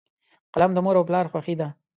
[0.53, 1.67] قلم د مور او پلار خوښي ده.